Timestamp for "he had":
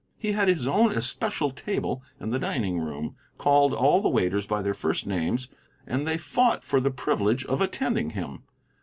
0.17-0.47